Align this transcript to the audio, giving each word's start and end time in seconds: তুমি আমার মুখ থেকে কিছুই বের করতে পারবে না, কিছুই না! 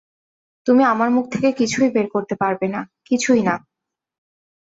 তুমি 0.67 0.83
আমার 0.85 1.09
মুখ 1.09 1.25
থেকে 1.33 1.49
কিছুই 1.59 1.89
বের 1.95 2.07
করতে 2.15 2.35
পারবে 2.41 2.67
না, 2.67 2.79
কিছুই 3.09 3.41
না! 3.43 3.55